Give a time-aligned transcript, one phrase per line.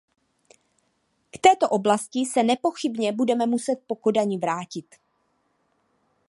[1.31, 4.85] K této oblasti se nepochybně budeme muset po Kodani vrátit.